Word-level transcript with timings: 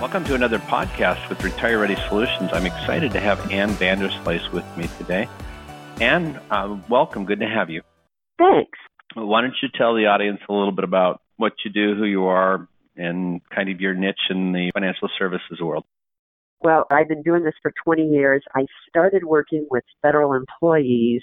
Welcome 0.00 0.22
to 0.26 0.36
another 0.36 0.60
podcast 0.60 1.28
with 1.28 1.42
Retire 1.42 1.80
Ready 1.80 1.96
Solutions. 2.08 2.50
I'm 2.52 2.66
excited 2.66 3.10
to 3.10 3.18
have 3.18 3.50
Ann 3.50 3.70
Vanderslice 3.70 4.52
with 4.52 4.64
me 4.76 4.86
today. 4.96 5.28
Ann, 6.00 6.40
uh, 6.52 6.78
welcome. 6.88 7.24
Good 7.24 7.40
to 7.40 7.48
have 7.48 7.68
you. 7.68 7.82
Thanks. 8.38 8.78
Why 9.16 9.40
don't 9.40 9.56
you 9.60 9.68
tell 9.76 9.96
the 9.96 10.06
audience 10.06 10.38
a 10.48 10.52
little 10.52 10.70
bit 10.70 10.84
about 10.84 11.20
what 11.36 11.54
you 11.64 11.72
do, 11.72 11.96
who 11.96 12.04
you 12.04 12.26
are, 12.26 12.68
and 12.94 13.40
kind 13.52 13.70
of 13.70 13.80
your 13.80 13.92
niche 13.92 14.20
in 14.30 14.52
the 14.52 14.70
financial 14.72 15.08
services 15.18 15.58
world? 15.60 15.82
Well, 16.60 16.84
I've 16.92 17.08
been 17.08 17.22
doing 17.22 17.42
this 17.42 17.54
for 17.60 17.72
20 17.84 18.06
years. 18.06 18.44
I 18.54 18.66
started 18.88 19.24
working 19.24 19.66
with 19.68 19.82
federal 20.00 20.32
employees 20.32 21.22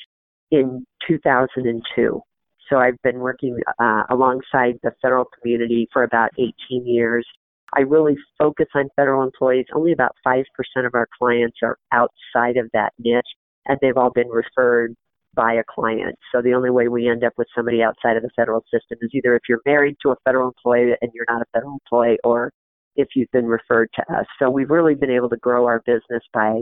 in 0.51 0.85
2002. 1.07 2.21
So 2.69 2.75
I've 2.75 3.01
been 3.03 3.19
working 3.19 3.57
uh, 3.79 4.03
alongside 4.09 4.79
the 4.83 4.91
federal 5.01 5.23
community 5.39 5.87
for 5.93 6.03
about 6.03 6.31
18 6.37 6.85
years. 6.85 7.25
I 7.75 7.81
really 7.81 8.15
focus 8.37 8.67
on 8.73 8.89
federal 8.95 9.23
employees. 9.23 9.65
Only 9.73 9.91
about 9.91 10.15
5% 10.25 10.43
of 10.85 10.95
our 10.95 11.07
clients 11.17 11.57
are 11.61 11.77
outside 11.91 12.57
of 12.57 12.69
that 12.73 12.93
niche, 12.99 13.25
and 13.65 13.77
they've 13.81 13.97
all 13.97 14.11
been 14.11 14.29
referred 14.29 14.95
by 15.35 15.53
a 15.53 15.63
client. 15.69 16.15
So 16.31 16.41
the 16.41 16.53
only 16.53 16.69
way 16.69 16.87
we 16.87 17.09
end 17.09 17.23
up 17.25 17.33
with 17.37 17.47
somebody 17.53 17.83
outside 17.83 18.15
of 18.15 18.23
the 18.23 18.29
federal 18.35 18.61
system 18.73 18.97
is 19.01 19.11
either 19.13 19.35
if 19.35 19.41
you're 19.49 19.61
married 19.65 19.97
to 20.03 20.11
a 20.11 20.15
federal 20.23 20.47
employee 20.47 20.93
and 21.01 21.11
you're 21.13 21.25
not 21.27 21.41
a 21.41 21.45
federal 21.53 21.73
employee, 21.73 22.17
or 22.23 22.51
if 22.95 23.09
you've 23.15 23.31
been 23.31 23.45
referred 23.45 23.89
to 23.95 24.01
us. 24.13 24.25
So 24.39 24.49
we've 24.49 24.69
really 24.69 24.95
been 24.95 25.11
able 25.11 25.29
to 25.29 25.37
grow 25.37 25.65
our 25.65 25.81
business 25.85 26.23
by 26.33 26.61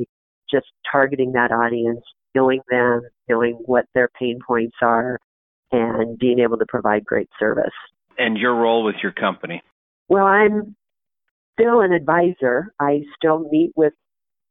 just 0.50 0.66
targeting 0.92 1.34
that 1.34 1.52
audience, 1.52 2.02
knowing 2.34 2.62
them, 2.70 3.02
knowing 3.30 3.54
what 3.66 3.86
their 3.94 4.10
pain 4.20 4.40
points 4.46 4.78
are, 4.82 5.20
and 5.72 6.18
being 6.18 6.40
able 6.40 6.58
to 6.58 6.66
provide 6.68 7.06
great 7.06 7.30
service. 7.40 7.74
And 8.18 8.38
your 8.38 8.56
role 8.56 8.84
with 8.84 8.96
your 9.04 9.12
company? 9.12 9.62
Well, 10.08 10.26
I'm 10.26 10.76
still 11.54 11.82
an 11.82 11.92
advisor. 11.92 12.74
I 12.80 13.02
still 13.16 13.48
meet 13.52 13.72
with 13.76 13.94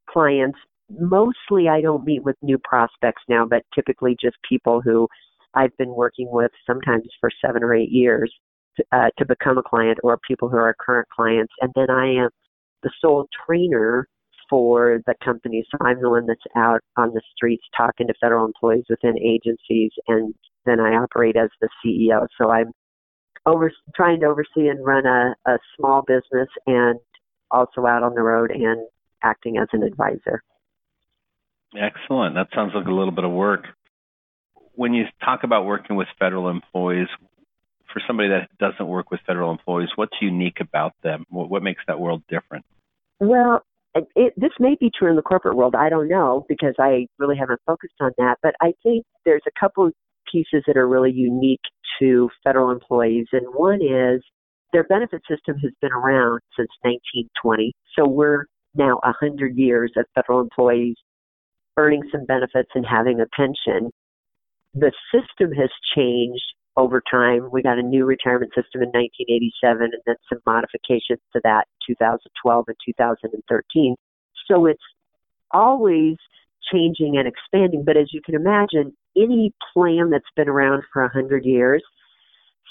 clients. 0.09 0.59
Mostly, 0.91 1.69
I 1.69 1.81
don't 1.81 2.05
meet 2.05 2.25
with 2.25 2.37
new 2.43 2.59
prospects 2.59 3.23
now, 3.29 3.47
but 3.47 3.63
typically 3.75 4.17
just 4.21 4.37
people 4.49 4.81
who 4.81 5.09
I've 5.55 5.77
been 5.79 5.95
working 5.95 6.29
with 6.31 6.51
sometimes 6.67 7.05
for 7.21 7.31
seven 7.45 7.63
or 7.63 7.75
eight 7.75 7.91
years 7.91 8.33
to, 8.77 8.85
uh, 8.93 9.11
to 9.19 9.25
become 9.27 9.59
a 9.59 9.63
client 9.63 9.99
or 10.03 10.19
people 10.27 10.49
who 10.49 10.57
are 10.57 10.75
current 10.79 11.09
clients. 11.15 11.53
And 11.61 11.73
then 11.75 11.91
I 11.91 12.25
am 12.25 12.31
the 12.83 12.91
sole 13.01 13.29
trainer 13.47 14.07
for 14.49 15.01
the 15.07 15.15
company. 15.25 15.65
So 15.71 15.79
I'm 15.85 16.01
the 16.01 16.11
one 16.11 16.27
that's 16.27 16.41
out 16.57 16.81
on 16.97 17.15
the 17.15 17.23
streets 17.35 17.65
talking 17.77 18.07
to 18.07 18.15
federal 18.21 18.45
employees 18.45 18.85
within 18.91 19.19
agencies, 19.19 19.91
and 20.09 20.35
then 20.67 20.79
I 20.79 20.95
operate 20.95 21.37
as 21.37 21.49
the 21.61 21.69
CEO. 21.83 22.27
So 22.39 22.51
I'm 22.51 22.73
over 23.47 23.73
trying 23.95 24.21
to 24.21 24.27
oversee 24.27 24.69
and 24.69 24.85
run 24.85 25.07
a, 25.07 25.35
a 25.47 25.59
small 25.77 26.03
business 26.03 26.49
and 26.67 26.99
also 27.51 27.87
out 27.87 28.03
on 28.03 28.15
the 28.15 28.23
road 28.23 28.51
and 28.51 28.87
acting 29.23 29.59
as 29.59 29.69
an 29.73 29.83
advisor. 29.83 30.43
Excellent. 31.77 32.35
That 32.35 32.49
sounds 32.55 32.73
like 32.75 32.87
a 32.87 32.93
little 32.93 33.13
bit 33.13 33.25
of 33.25 33.31
work. 33.31 33.67
When 34.75 34.95
you 34.95 35.05
talk 35.25 35.41
about 35.45 35.65
working 35.65 35.97
with 35.97 36.09
federal 36.19 36.49
employees, 36.49 37.09
for 37.93 38.03
somebody 38.07 38.31
that 38.31 38.49
doesn't 38.59 38.87
work 38.87 39.11
with 39.11 39.21
federal 39.27 39.51
employees, 39.51 39.91
what's 39.97 40.17
unique 40.21 40.61
about 40.61 40.95
them? 41.03 41.27
What, 41.29 41.51
what 41.51 41.63
makes 41.63 41.83
that 41.87 42.01
world 42.01 42.23
different? 42.29 42.65
Well, 43.21 43.65
it, 43.95 44.33
this 44.37 44.53
may 44.59 44.77
be 44.81 44.91
true 44.97 45.11
in 45.11 45.17
the 45.17 45.23
corporate 45.23 45.57
world. 45.57 45.75
I 45.75 45.91
don't 45.91 46.09
know 46.09 46.47
because 46.49 46.75
I 46.79 47.07
really 47.19 47.37
haven't 47.37 47.61
focused 47.67 47.95
on 48.01 48.13
that. 48.19 48.37
But 48.43 48.55
I 48.61 48.73
think 48.83 49.05
there's 49.25 49.43
a 49.47 49.51
couple 49.59 49.91
pieces 50.33 50.65
that 50.67 50.77
are 50.77 50.89
really 50.89 51.13
unique 51.13 51.61
to 52.01 52.31
federal 52.43 52.71
employees. 52.71 53.27
And 53.33 53.47
one 53.55 53.81
is 53.83 54.23
their 54.73 54.85
benefit 54.85 55.23
system 55.29 55.57
has 55.59 55.73
been 55.81 55.93
around 55.93 56.41
since 56.57 56.71
1920. 56.81 57.75
So 57.97 58.07
we're 58.09 58.47
now 58.75 58.99
100 59.05 59.57
years 59.57 59.93
of 59.97 60.07
federal 60.15 60.41
employees 60.41 60.97
earning 61.77 62.03
some 62.11 62.25
benefits 62.25 62.71
and 62.75 62.85
having 62.87 63.21
a 63.21 63.27
pension. 63.37 63.91
The 64.75 64.93
system 65.13 65.53
has 65.53 65.71
changed 65.95 66.43
over 66.77 67.03
time. 67.11 67.51
We 67.53 67.63
got 67.63 67.79
a 67.79 67.83
new 67.83 68.05
retirement 68.05 68.53
system 68.55 68.83
in 68.83 68.89
1987 68.89 69.83
and 69.83 70.03
then 70.07 70.17
some 70.29 70.41
modifications 70.47 71.21
to 71.35 71.41
that 71.45 71.65
in 71.89 71.95
2012 71.95 72.65
and 72.69 72.77
2013. 72.87 73.95
So 74.49 74.67
it's 74.67 74.83
always 75.51 76.17
changing 76.73 77.17
and 77.17 77.27
expanding. 77.29 77.85
But 77.85 77.97
as 77.97 78.13
you 78.13 78.21
can 78.25 78.35
imagine, 78.35 78.95
any 79.17 79.53
plan 79.73 80.11
that's 80.11 80.25
been 80.37 80.49
around 80.49 80.83
for 80.93 81.03
a 81.03 81.13
hundred 81.13 81.45
years 81.45 81.83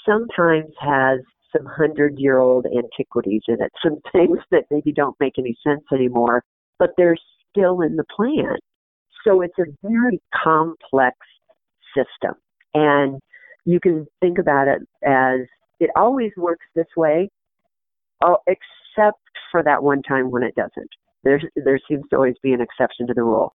sometimes 0.06 0.72
has 0.80 1.20
some 1.56 1.66
hundred 1.66 2.18
year 2.18 2.38
old 2.38 2.66
antiquities 2.66 3.42
in 3.48 3.62
it, 3.62 3.72
some 3.82 3.98
things 4.12 4.38
that 4.50 4.64
maybe 4.70 4.92
don't 4.92 5.16
make 5.20 5.34
any 5.38 5.56
sense 5.66 5.84
anymore, 5.92 6.42
but 6.78 6.90
they're 6.96 7.16
still 7.50 7.80
in 7.82 7.96
the 7.96 8.04
plan. 8.14 8.56
So 9.24 9.40
it's 9.40 9.58
a 9.58 9.64
very 9.82 10.20
complex 10.42 11.16
system. 11.94 12.34
And 12.74 13.20
you 13.64 13.78
can 13.78 14.06
think 14.20 14.38
about 14.38 14.66
it 14.66 14.80
as 15.06 15.40
it 15.78 15.90
always 15.96 16.32
works 16.36 16.64
this 16.74 16.86
way, 16.96 17.30
oh, 18.24 18.38
except 18.46 19.20
for 19.50 19.62
that 19.62 19.82
one 19.82 20.02
time 20.02 20.30
when 20.30 20.42
it 20.42 20.54
doesn't. 20.54 20.90
There, 21.24 21.40
there 21.56 21.78
seems 21.88 22.04
to 22.10 22.16
always 22.16 22.34
be 22.42 22.52
an 22.52 22.60
exception 22.60 23.06
to 23.06 23.14
the 23.14 23.22
rule. 23.22 23.54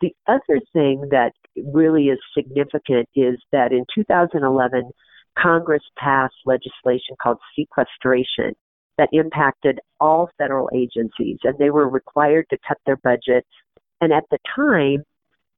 The 0.00 0.14
other 0.26 0.60
thing 0.72 1.08
that 1.10 1.32
really 1.72 2.06
is 2.06 2.18
significant 2.36 3.08
is 3.14 3.36
that 3.52 3.72
in 3.72 3.84
2011, 3.94 4.90
Congress 5.38 5.82
passed 5.98 6.34
legislation 6.44 7.16
called 7.20 7.38
sequestration 7.58 8.54
that 8.98 9.08
impacted 9.12 9.78
all 10.00 10.30
federal 10.38 10.70
agencies, 10.74 11.38
and 11.44 11.58
they 11.58 11.70
were 11.70 11.88
required 11.88 12.46
to 12.50 12.58
cut 12.66 12.78
their 12.86 12.96
budget. 12.96 13.46
And 14.00 14.12
at 14.12 14.24
the 14.30 14.38
time, 14.54 15.04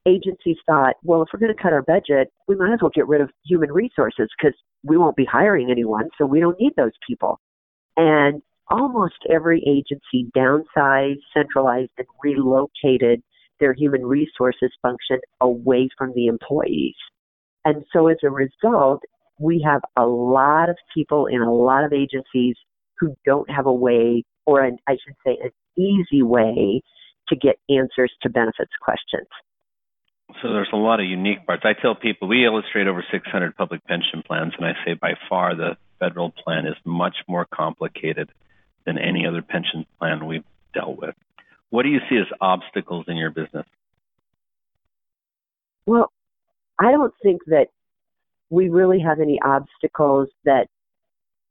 agencies 0.05 0.57
thought, 0.65 0.95
well, 1.03 1.21
if 1.21 1.29
we're 1.33 1.39
going 1.39 1.55
to 1.55 1.61
cut 1.61 1.73
our 1.73 1.81
budget, 1.81 2.31
we 2.47 2.55
might 2.55 2.73
as 2.73 2.79
well 2.81 2.91
get 2.93 3.07
rid 3.07 3.21
of 3.21 3.29
human 3.45 3.71
resources 3.71 4.29
because 4.37 4.55
we 4.83 4.97
won't 4.97 5.15
be 5.15 5.25
hiring 5.25 5.69
anyone, 5.71 6.09
so 6.17 6.25
we 6.25 6.39
don't 6.39 6.59
need 6.59 6.73
those 6.75 6.91
people. 7.07 7.39
And 7.97 8.41
almost 8.69 9.15
every 9.29 9.63
agency 9.67 10.29
downsized, 10.35 11.19
centralized, 11.33 11.91
and 11.97 12.07
relocated 12.23 13.21
their 13.59 13.73
human 13.73 14.05
resources 14.05 14.71
function 14.81 15.19
away 15.41 15.89
from 15.97 16.13
the 16.13 16.27
employees. 16.27 16.95
And 17.65 17.83
so 17.93 18.07
as 18.07 18.17
a 18.23 18.29
result, 18.29 19.01
we 19.39 19.65
have 19.65 19.81
a 19.97 20.05
lot 20.05 20.69
of 20.69 20.77
people 20.93 21.27
in 21.27 21.41
a 21.41 21.53
lot 21.53 21.83
of 21.83 21.93
agencies 21.93 22.55
who 22.99 23.15
don't 23.25 23.49
have 23.49 23.65
a 23.65 23.73
way, 23.73 24.23
or 24.45 24.61
an, 24.61 24.77
I 24.87 24.93
should 24.93 25.15
say, 25.25 25.37
an 25.41 25.51
easy 25.81 26.21
way 26.21 26.81
to 27.29 27.35
get 27.35 27.59
answers 27.69 28.11
to 28.21 28.29
benefits 28.29 28.71
questions. 28.81 29.27
So 30.41 30.49
there's 30.53 30.69
a 30.73 30.77
lot 30.77 30.99
of 30.99 31.05
unique 31.07 31.45
parts. 31.45 31.63
I 31.65 31.73
tell 31.73 31.95
people 31.95 32.27
we 32.27 32.45
illustrate 32.45 32.87
over 32.87 33.03
600 33.11 33.55
public 33.55 33.83
pension 33.85 34.21
plans, 34.25 34.53
and 34.57 34.65
I 34.65 34.73
say 34.85 34.93
by 34.93 35.13
far 35.27 35.55
the 35.55 35.77
federal 35.99 36.31
plan 36.31 36.65
is 36.65 36.75
much 36.85 37.17
more 37.27 37.47
complicated 37.51 38.29
than 38.85 38.97
any 38.97 39.25
other 39.25 39.41
pension 39.41 39.85
plan 39.97 40.25
we've 40.27 40.43
dealt 40.73 40.97
with. 40.97 41.15
What 41.69 41.83
do 41.83 41.89
you 41.89 41.99
see 42.09 42.17
as 42.17 42.27
obstacles 42.41 43.05
in 43.07 43.17
your 43.17 43.29
business? 43.29 43.65
Well, 45.85 46.11
I 46.79 46.91
don't 46.91 47.13
think 47.21 47.41
that 47.47 47.67
we 48.49 48.69
really 48.69 48.99
have 48.99 49.19
any 49.19 49.39
obstacles 49.43 50.29
that 50.45 50.67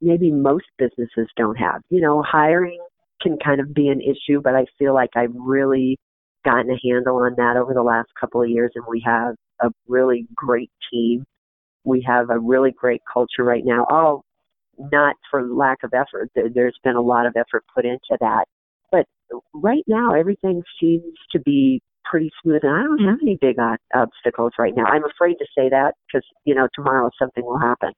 maybe 0.01 0.31
most 0.31 0.65
businesses 0.77 1.29
don't 1.35 1.55
have. 1.55 1.81
You 1.89 2.01
know, 2.01 2.21
hiring 2.21 2.79
can 3.21 3.37
kind 3.43 3.61
of 3.61 3.73
be 3.73 3.89
an 3.89 4.01
issue, 4.01 4.41
but 4.41 4.55
I 4.55 4.65
feel 4.77 4.93
like 4.93 5.11
I've 5.15 5.35
really 5.35 5.97
gotten 6.45 6.71
a 6.71 6.79
handle 6.83 7.17
on 7.17 7.35
that 7.37 7.57
over 7.57 7.73
the 7.73 7.83
last 7.83 8.09
couple 8.19 8.41
of 8.41 8.49
years, 8.49 8.71
and 8.75 8.85
we 8.87 9.01
have 9.05 9.35
a 9.61 9.69
really 9.87 10.25
great 10.33 10.71
team. 10.91 11.25
We 11.83 12.01
have 12.07 12.29
a 12.29 12.39
really 12.39 12.71
great 12.71 13.01
culture 13.11 13.43
right 13.43 13.63
now. 13.65 13.85
All 13.89 14.23
not 14.77 15.15
for 15.29 15.43
lack 15.43 15.79
of 15.83 15.93
effort. 15.93 16.29
There's 16.33 16.79
been 16.83 16.95
a 16.95 17.01
lot 17.01 17.25
of 17.25 17.35
effort 17.35 17.65
put 17.75 17.85
into 17.85 18.17
that. 18.21 18.45
Right 19.53 19.83
now, 19.87 20.13
everything 20.13 20.63
seems 20.79 21.15
to 21.31 21.39
be 21.39 21.81
pretty 22.09 22.31
smooth, 22.41 22.61
and 22.63 22.73
I 22.73 22.83
don't 22.83 23.07
have 23.07 23.19
any 23.21 23.37
big 23.39 23.57
obstacles 23.93 24.53
right 24.57 24.73
now. 24.75 24.85
I'm 24.85 25.05
afraid 25.05 25.35
to 25.35 25.45
say 25.57 25.69
that 25.69 25.93
because 26.07 26.25
you 26.45 26.55
know 26.55 26.67
tomorrow 26.73 27.09
something 27.19 27.45
will 27.45 27.59
happen. 27.59 27.91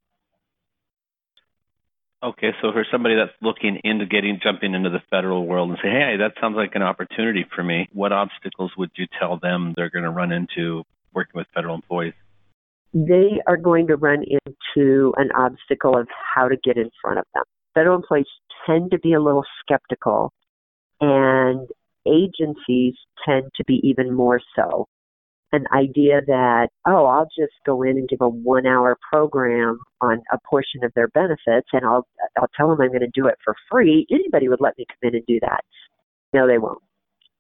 Okay, 2.23 2.51
so 2.61 2.71
for 2.71 2.85
somebody 2.91 3.15
that's 3.15 3.31
looking 3.41 3.79
into 3.83 4.05
getting 4.05 4.39
jumping 4.43 4.75
into 4.75 4.91
the 4.91 5.01
federal 5.09 5.47
world 5.47 5.69
and 5.69 5.79
say, 5.81 5.89
"Hey, 5.89 6.17
that 6.17 6.33
sounds 6.39 6.55
like 6.55 6.75
an 6.75 6.83
opportunity 6.83 7.45
for 7.55 7.63
me," 7.63 7.87
what 7.93 8.11
obstacles 8.11 8.71
would 8.77 8.91
you 8.95 9.07
tell 9.19 9.37
them 9.37 9.73
they're 9.75 9.89
going 9.89 10.05
to 10.05 10.11
run 10.11 10.31
into 10.31 10.83
working 11.13 11.33
with 11.35 11.47
federal 11.55 11.73
employees? 11.73 12.13
They 12.93 13.41
are 13.47 13.57
going 13.57 13.87
to 13.87 13.95
run 13.95 14.23
into 14.23 15.13
an 15.17 15.31
obstacle 15.31 15.97
of 15.97 16.07
how 16.35 16.47
to 16.47 16.57
get 16.57 16.77
in 16.77 16.91
front 17.01 17.19
of 17.19 17.25
them. 17.33 17.43
Federal 17.73 17.95
employees 17.95 18.27
tend 18.65 18.91
to 18.91 18.99
be 18.99 19.13
a 19.13 19.19
little 19.21 19.45
skeptical, 19.61 20.33
and 21.01 21.68
agencies 22.07 22.95
tend 23.25 23.51
to 23.57 23.63
be 23.65 23.81
even 23.83 24.13
more 24.13 24.39
so. 24.56 24.88
an 25.51 25.65
idea 25.74 26.21
that, 26.27 26.69
oh, 26.88 27.06
I'll 27.06 27.27
just 27.38 27.53
go 27.65 27.83
in 27.83 27.98
and 27.98 28.07
give 28.07 28.21
a 28.21 28.30
one 28.30 28.65
hour 28.65 28.98
program 29.12 29.80
on 30.00 30.21
a 30.31 30.38
portion 30.50 30.83
of 30.83 30.94
their 30.95 31.09
benefits 31.09 31.68
and 31.74 31.86
I'll, 31.86 32.07
I'll 32.38 32.50
tell 32.56 32.69
them 32.69 32.80
I'm 32.81 32.89
going 32.89 33.01
to 33.01 33.12
do 33.13 33.27
it 33.27 33.36
for 33.44 33.56
free. 33.69 34.06
Anybody 34.09 34.48
would 34.48 34.62
let 34.62 34.77
me 34.77 34.86
come 34.88 35.09
in 35.09 35.15
and 35.15 35.25
do 35.25 35.39
that. 35.42 35.63
No, 36.33 36.48
they 36.48 36.57
won't. 36.57 36.81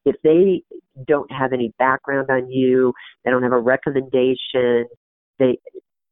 If 0.03 0.15
they 0.23 0.63
don't 1.07 1.31
have 1.31 1.53
any 1.53 1.73
background 1.79 2.29
on 2.29 2.51
you, 2.51 2.93
they 3.23 3.31
don't 3.31 3.43
have 3.43 3.53
a 3.53 3.59
recommendation, 3.59 4.85
they, 5.39 5.57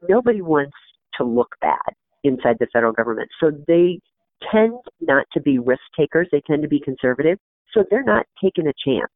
nobody 0.08 0.42
wants 0.42 0.78
to 1.18 1.26
look 1.26 1.56
bad 1.60 1.94
inside 2.24 2.58
the 2.60 2.68
federal 2.72 2.94
government. 2.94 3.30
So 3.42 3.52
they 3.68 4.00
tend 4.52 4.74
not 5.02 5.26
to 5.34 5.42
be 5.42 5.60
risk 5.60 5.82
takers. 5.98 6.28
They 6.32 6.42
tend 6.42 6.62
to 6.64 6.68
be 6.68 6.80
conservative. 6.80 7.38
So 7.74 7.84
they're 7.90 8.04
not 8.04 8.26
taking 8.44 8.68
a 8.68 8.74
chance 8.86 9.12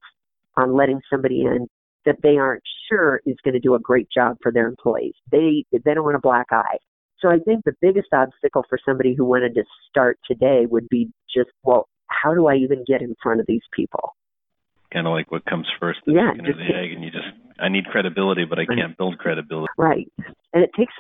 on 0.58 0.76
letting 0.76 1.02
somebody 1.10 1.42
in 1.42 1.68
that 2.06 2.18
they 2.22 2.38
aren't 2.38 2.64
sure 2.90 3.22
is 3.26 3.38
going 3.44 3.54
to 3.54 3.60
do 3.60 3.76
a 3.76 3.80
great 3.80 4.08
job 4.14 4.38
for 4.42 4.52
their 4.52 4.68
employees. 4.68 5.14
They 5.32 5.66
they 5.72 5.94
don't 5.94 6.04
want 6.04 6.16
a 6.16 6.20
black 6.20 6.48
eye. 6.52 6.78
So 7.20 7.30
I 7.30 7.40
think 7.40 7.64
the 7.64 7.76
biggest 7.82 8.10
obstacle 8.12 8.66
for 8.68 8.78
somebody 8.86 9.16
who 9.16 9.24
wanted 9.24 9.56
to 9.56 9.64
start 9.90 10.20
today 10.28 10.66
would 10.70 10.90
be 10.90 11.10
just, 11.34 11.50
well, 11.64 11.88
how 12.08 12.34
do 12.34 12.48
I 12.48 12.56
even 12.56 12.84
get 12.86 13.02
in 13.02 13.16
front 13.24 13.40
of 13.40 13.46
these 13.48 13.62
people? 13.72 14.14
Kind 14.92 15.08
of 15.08 15.14
like 15.14 15.32
what 15.32 15.46
comes 15.46 15.66
first, 15.80 16.00
the 16.06 16.14
yeah, 16.14 16.32
chicken 16.32 16.46
or 16.46 16.54
the 16.54 16.76
egg, 16.76 16.92
and 16.92 17.04
you 17.04 17.10
just 17.10 17.26
I 17.60 17.70
need 17.70 17.86
credibility, 17.86 18.44
but 18.46 18.60
I 18.60 18.66
can't 18.66 18.98
build 18.98 19.18
credibility. 19.18 19.72
Right, 19.78 20.12
and 20.54 20.64
it 20.64 20.70
takes, 20.78 20.94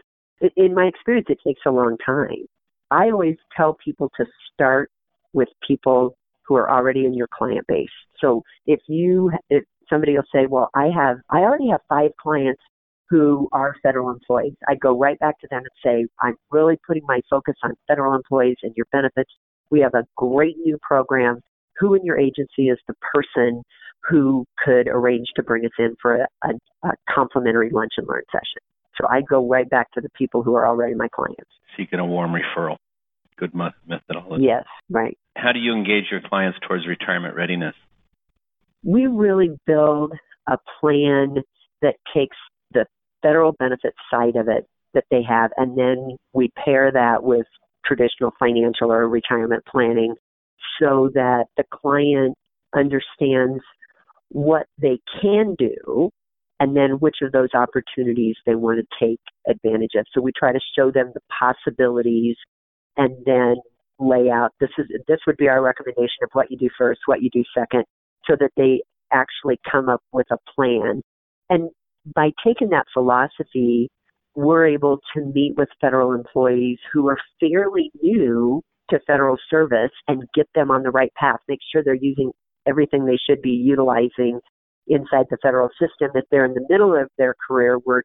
in 0.55 0.73
my 0.73 0.85
experience, 0.85 1.27
it 1.29 1.39
takes 1.45 1.61
a 1.67 1.71
long 1.71 1.97
time. 2.03 2.47
I 2.93 3.09
always 3.09 3.37
tell 3.57 3.75
people 3.83 4.11
to 4.17 4.25
start 4.53 4.91
with 5.33 5.49
people 5.67 6.15
who 6.43 6.55
are 6.55 6.69
already 6.69 7.05
in 7.05 7.15
your 7.15 7.27
client 7.33 7.65
base. 7.67 7.87
So 8.21 8.43
if 8.67 8.81
you, 8.87 9.31
if 9.49 9.63
somebody 9.89 10.13
will 10.13 10.23
say, 10.33 10.45
well, 10.45 10.69
I 10.75 10.89
have, 10.95 11.17
I 11.31 11.39
already 11.39 11.69
have 11.71 11.81
five 11.89 12.11
clients 12.21 12.61
who 13.09 13.49
are 13.51 13.75
federal 13.81 14.11
employees. 14.11 14.53
I 14.67 14.75
go 14.75 14.95
right 14.95 15.17
back 15.17 15.39
to 15.39 15.47
them 15.49 15.63
and 15.63 15.69
say, 15.83 16.05
I'm 16.21 16.35
really 16.51 16.77
putting 16.85 17.03
my 17.07 17.21
focus 17.31 17.55
on 17.63 17.73
federal 17.87 18.13
employees 18.15 18.57
and 18.61 18.73
your 18.75 18.85
benefits. 18.91 19.31
We 19.71 19.79
have 19.79 19.95
a 19.95 20.05
great 20.15 20.57
new 20.63 20.77
program. 20.81 21.41
Who 21.79 21.95
in 21.95 22.05
your 22.05 22.19
agency 22.19 22.69
is 22.69 22.77
the 22.87 22.93
person 23.13 23.63
who 24.07 24.45
could 24.63 24.87
arrange 24.87 25.27
to 25.35 25.41
bring 25.41 25.65
us 25.65 25.71
in 25.79 25.95
for 25.99 26.17
a, 26.17 26.27
a, 26.43 26.49
a 26.87 26.91
complimentary 27.09 27.71
lunch 27.71 27.93
and 27.97 28.07
learn 28.07 28.23
session? 28.31 28.61
So 29.01 29.07
I 29.09 29.21
go 29.21 29.47
right 29.47 29.67
back 29.67 29.91
to 29.93 30.01
the 30.01 30.09
people 30.15 30.43
who 30.43 30.53
are 30.55 30.67
already 30.67 30.93
my 30.93 31.07
clients. 31.07 31.49
Seeking 31.75 31.99
a 31.99 32.05
warm 32.05 32.31
referral. 32.31 32.77
Good 33.37 33.53
methodology. 33.53 34.45
Yes, 34.45 34.65
right. 34.89 35.17
How 35.35 35.51
do 35.51 35.59
you 35.59 35.73
engage 35.73 36.05
your 36.11 36.21
clients 36.21 36.57
towards 36.67 36.87
retirement 36.87 37.35
readiness? 37.35 37.75
We 38.83 39.07
really 39.07 39.57
build 39.65 40.13
a 40.47 40.57
plan 40.79 41.37
that 41.81 41.95
takes 42.13 42.37
the 42.71 42.85
federal 43.21 43.53
benefit 43.53 43.93
side 44.11 44.35
of 44.35 44.47
it 44.47 44.67
that 44.93 45.05
they 45.09 45.23
have, 45.27 45.51
and 45.57 45.77
then 45.77 46.17
we 46.33 46.51
pair 46.63 46.91
that 46.91 47.23
with 47.23 47.45
traditional 47.85 48.31
financial 48.39 48.91
or 48.91 49.07
retirement 49.07 49.63
planning 49.69 50.15
so 50.79 51.09
that 51.13 51.45
the 51.57 51.63
client 51.71 52.35
understands 52.75 53.63
what 54.29 54.65
they 54.81 54.99
can 55.21 55.55
do 55.57 56.09
and 56.59 56.75
then 56.75 56.91
which 56.99 57.17
of 57.21 57.31
those 57.31 57.49
opportunities 57.53 58.35
they 58.45 58.55
want 58.55 58.79
to 58.79 59.05
take 59.05 59.19
advantage 59.47 59.91
of. 59.97 60.05
So 60.13 60.21
we 60.21 60.31
try 60.37 60.53
to 60.53 60.59
show 60.77 60.91
them 60.91 61.11
the 61.13 61.19
possibilities 61.39 62.37
and 62.97 63.15
then 63.25 63.55
lay 63.99 64.29
out 64.29 64.51
this 64.59 64.69
is 64.77 64.85
this 65.07 65.19
would 65.27 65.37
be 65.37 65.47
our 65.47 65.61
recommendation 65.61 66.23
of 66.23 66.29
what 66.33 66.51
you 66.51 66.57
do 66.57 66.69
first, 66.77 67.01
what 67.05 67.21
you 67.21 67.29
do 67.31 67.43
second, 67.57 67.83
so 68.25 68.35
that 68.39 68.51
they 68.57 68.81
actually 69.11 69.59
come 69.69 69.89
up 69.89 70.01
with 70.11 70.27
a 70.31 70.37
plan. 70.55 71.01
And 71.49 71.69
by 72.15 72.31
taking 72.45 72.69
that 72.69 72.85
philosophy, 72.93 73.89
we're 74.35 74.65
able 74.65 74.99
to 75.15 75.21
meet 75.33 75.53
with 75.55 75.69
federal 75.79 76.13
employees 76.13 76.79
who 76.91 77.07
are 77.07 77.17
fairly 77.39 77.91
new 78.01 78.61
to 78.89 78.99
federal 79.05 79.37
service 79.49 79.91
and 80.07 80.23
get 80.33 80.47
them 80.55 80.71
on 80.71 80.83
the 80.83 80.89
right 80.89 81.13
path, 81.15 81.39
make 81.47 81.59
sure 81.71 81.83
they're 81.83 81.93
using 81.93 82.31
everything 82.67 83.05
they 83.05 83.17
should 83.29 83.41
be 83.41 83.51
utilizing 83.51 84.39
inside 84.87 85.25
the 85.29 85.37
federal 85.41 85.69
system. 85.79 86.09
If 86.15 86.25
they're 86.31 86.45
in 86.45 86.53
the 86.53 86.65
middle 86.69 86.95
of 86.95 87.09
their 87.17 87.35
career, 87.47 87.77
we're 87.85 88.01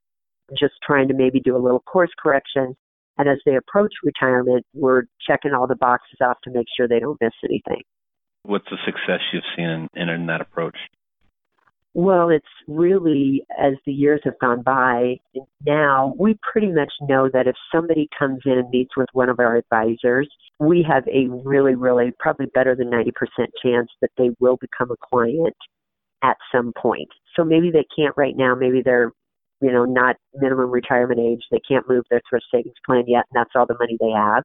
just 0.59 0.75
trying 0.87 1.09
to 1.09 1.15
maybe 1.15 1.41
do 1.41 1.57
a 1.57 1.59
little 1.59 1.81
course 1.81 2.11
correction 2.19 2.75
and 3.19 3.29
as 3.29 3.39
they 3.45 3.57
approach 3.57 3.93
retirement, 4.03 4.65
we're 4.75 5.03
checking 5.27 5.53
all 5.53 5.67
the 5.67 5.77
boxes 5.77 6.19
off 6.23 6.37
to 6.45 6.51
make 6.51 6.67
sure 6.77 6.89
they 6.89 7.01
don't 7.01 7.21
miss 7.21 7.33
anything. 7.45 7.83
What's 8.45 8.67
the 8.71 8.79
success 8.87 9.21
you've 9.33 9.43
seen 9.57 9.89
in, 9.95 10.09
in 10.09 10.27
that 10.27 10.41
approach? 10.41 10.77
Well, 11.95 12.29
it's 12.29 12.47
really 12.69 13.45
as 13.59 13.75
the 13.85 13.93
years 13.93 14.21
have 14.25 14.39
gone 14.41 14.63
by, 14.63 15.17
now 15.67 16.15
we 16.19 16.39
pretty 16.53 16.71
much 16.71 16.93
know 17.01 17.29
that 17.33 17.49
if 17.49 17.57
somebody 17.75 18.09
comes 18.17 18.41
in 18.45 18.53
and 18.53 18.71
meets 18.71 18.97
with 18.97 19.09
one 19.15 19.29
of 19.29 19.41
our 19.41 19.57
advisors, 19.57 20.29
we 20.61 20.87
have 20.89 21.05
a 21.09 21.29
really, 21.29 21.75
really, 21.75 22.13
probably 22.21 22.47
better 22.55 22.77
than 22.77 22.91
90% 22.91 23.11
chance 23.63 23.91
that 24.01 24.11
they 24.17 24.31
will 24.39 24.59
become 24.59 24.91
a 24.91 24.97
client 25.11 25.57
at 26.23 26.37
some 26.53 26.73
point. 26.81 27.09
So 27.35 27.43
maybe 27.43 27.71
they 27.71 27.87
can't 27.97 28.17
right 28.17 28.37
now, 28.37 28.55
maybe 28.55 28.83
they're 28.85 29.13
you 29.61 29.73
know, 29.73 29.85
not 29.85 30.17
minimum 30.35 30.71
retirement 30.71 31.21
age. 31.21 31.43
They 31.51 31.61
can't 31.67 31.89
move 31.89 32.05
their 32.11 32.21
thrift 32.29 32.47
savings 32.53 32.75
plan 32.87 33.05
yet, 33.07 33.25
and 33.31 33.41
that's 33.41 33.51
all 33.55 33.67
the 33.67 33.77
money 33.79 33.97
they 34.01 34.11
have. 34.11 34.45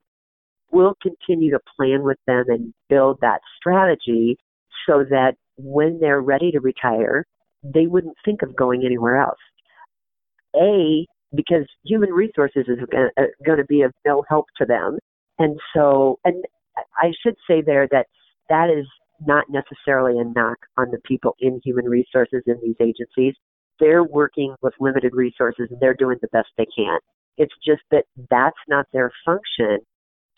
We'll 0.72 0.96
continue 1.02 1.52
to 1.52 1.60
plan 1.78 2.04
with 2.04 2.18
them 2.26 2.46
and 2.48 2.74
build 2.90 3.20
that 3.22 3.42
strategy 3.58 4.38
so 4.88 5.04
that 5.10 5.34
when 5.58 6.00
they're 6.00 6.22
ready 6.22 6.52
to 6.52 6.60
retire, 6.60 7.26
they 7.64 7.86
wouldn't 7.86 8.16
think 8.26 8.42
of 8.42 8.56
going 8.56 8.84
anywhere 8.86 9.22
else. 9.22 9.40
A, 10.56 11.06
because 11.36 11.66
human 11.86 12.10
resources 12.12 12.66
is 12.68 12.80
going 12.92 13.10
uh, 13.18 13.56
to 13.56 13.66
be 13.66 13.82
of 13.82 13.92
no 14.06 14.24
help 14.28 14.48
to 14.58 14.66
them. 14.66 14.98
And 15.40 15.60
so, 15.76 16.20
and 16.26 16.44
I 16.98 17.12
should 17.24 17.36
say 17.48 17.62
there 17.62 17.88
that 17.92 18.08
that 18.50 18.70
is 18.70 18.86
not 19.26 19.46
necessarily 19.50 20.20
a 20.20 20.24
knock 20.24 20.58
on 20.78 20.92
the 20.92 21.00
people 21.06 21.36
in 21.40 21.62
human 21.64 21.86
resources 21.86 22.44
in 22.46 22.56
these 22.64 22.76
agencies 22.80 23.36
they're 23.80 24.04
working 24.04 24.56
with 24.62 24.74
limited 24.80 25.14
resources 25.16 25.68
and 25.70 25.80
they're 25.80 25.94
doing 25.94 26.18
the 26.22 26.28
best 26.32 26.50
they 26.58 26.68
can. 26.76 27.00
It's 27.38 27.54
just 27.66 27.82
that 27.92 28.06
that's 28.30 28.58
not 28.68 28.86
their 28.94 29.12
function 29.26 29.80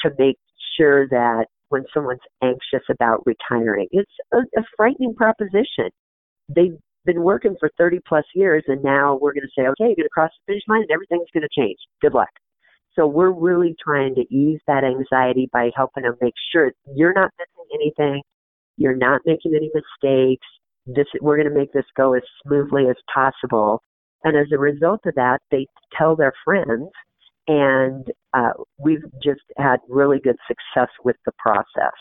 to 0.02 0.12
make 0.18 0.38
sure 0.78 1.08
that 1.10 1.46
when 1.70 1.84
someone's 1.94 2.20
anxious 2.42 2.86
about 2.90 3.26
retiring, 3.26 3.88
it's 3.92 4.12
a, 4.34 4.38
a 4.58 4.64
frightening 4.78 5.14
proposition. 5.16 5.90
They've 6.48 6.78
been 7.06 7.22
working 7.24 7.56
for 7.60 7.70
30 7.78 8.00
plus 8.08 8.26
years 8.34 8.64
and 8.68 8.84
now 8.84 9.18
we're 9.22 9.34
going 9.34 9.44
to 9.44 9.62
say, 9.62 9.68
okay, 9.68 9.86
you're 9.86 9.96
going 9.96 10.04
to 10.04 10.10
cross 10.10 10.32
the 10.48 10.54
finish 10.54 10.64
line 10.68 10.82
and 10.82 10.92
everything's 10.92 11.30
going 11.34 11.48
to 11.48 11.62
change. 11.62 11.78
Good 12.02 12.14
luck. 12.14 12.30
So 12.96 13.08
we're 13.08 13.32
really 13.32 13.76
trying 13.84 14.16
to 14.16 14.22
ease 14.34 14.60
that 14.68 14.84
anxiety 14.84 15.50
by 15.52 15.70
helping 15.76 16.04
them 16.04 16.16
make 16.22 16.34
sure 16.52 16.72
you're 16.96 17.14
not 17.14 17.32
missing 17.38 17.70
anything, 17.74 18.22
you're 18.78 18.96
not 18.96 19.22
making 19.26 19.54
any 19.54 19.70
mistakes, 19.74 20.48
this 20.86 21.08
we're 21.22 21.38
going 21.38 21.50
to 21.50 21.58
make 21.58 21.74
this 21.74 21.86
go 21.96 22.14
as 22.14 22.24
smoothly 22.44 22.84
as 22.90 22.96
possible. 23.14 23.82
And 24.24 24.38
as 24.38 24.48
a 24.52 24.58
result 24.58 25.02
of 25.06 25.16
that, 25.16 25.40
they 25.52 25.68
tell 25.98 26.16
their 26.16 26.34
friends, 26.44 26.90
and 27.48 28.12
uh, 28.34 28.54
we've 28.80 29.04
just 29.24 29.42
had 29.58 29.78
really 29.88 30.20
good 30.20 30.38
success 30.48 30.90
with 31.04 31.16
the 31.26 31.32
process. 31.38 31.94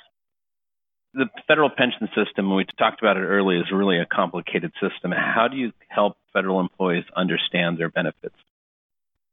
The 1.13 1.27
federal 1.47 1.71
pension 1.71 2.09
system, 2.15 2.55
we 2.55 2.65
talked 2.79 3.01
about 3.01 3.17
it 3.17 3.21
earlier, 3.21 3.61
is 3.61 3.71
really 3.73 3.99
a 3.99 4.07
complicated 4.07 4.73
system. 4.81 5.13
How 5.13 5.49
do 5.49 5.57
you 5.57 5.73
help 5.89 6.17
federal 6.33 6.61
employees 6.61 7.05
understand 7.15 7.79
their 7.79 7.91
benefits? 7.91 8.35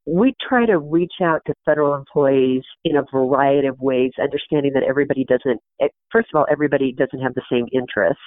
We 0.04 0.34
try 0.48 0.66
to 0.66 0.78
reach 0.78 1.14
out 1.22 1.42
to 1.46 1.54
federal 1.64 1.94
employees 1.94 2.62
in 2.84 2.96
a 2.96 3.02
variety 3.10 3.68
of 3.68 3.80
ways, 3.80 4.12
understanding 4.20 4.72
that 4.74 4.82
everybody 4.82 5.24
doesn't, 5.24 5.60
eh, 5.80 5.88
first 6.10 6.28
of 6.32 6.38
all, 6.38 6.46
everybody 6.50 6.92
doesn't 6.92 7.20
have 7.20 7.34
the 7.34 7.42
same 7.50 7.66
interest 7.72 8.18